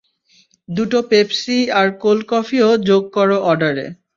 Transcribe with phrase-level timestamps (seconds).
[0.69, 3.85] দুটো পেপসি আর কোল্ড কফিও যোগ কর অর্ডারে।